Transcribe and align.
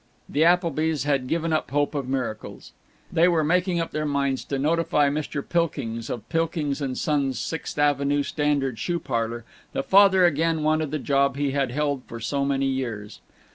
The 0.27 0.43
Applebys 0.43 1.03
had 1.03 1.27
given 1.27 1.53
up 1.53 1.69
hope 1.69 1.93
of 1.93 2.09
miracles. 2.09 2.71
They 3.11 3.27
were 3.27 3.43
making 3.43 3.79
up 3.79 3.91
their 3.91 4.03
minds 4.07 4.43
to 4.45 4.57
notify 4.57 5.11
Mr. 5.11 5.47
Pilkings, 5.47 6.09
of 6.09 6.27
Pilkings 6.27 6.81
& 6.91 6.95
Son's 6.99 7.37
Sixth 7.39 7.77
Avenue 7.77 8.23
Standard 8.23 8.79
Shoe 8.79 8.99
Parlor, 8.99 9.45
that 9.73 9.85
Father 9.91 10.25
again 10.25 10.63
wanted 10.63 10.89
the 10.89 10.97
job 10.97 11.37
he 11.37 11.51
had 11.51 11.69
held 11.69 12.01
for 12.07 12.19
so 12.19 12.43
many 12.43 12.65
years. 12.65 13.21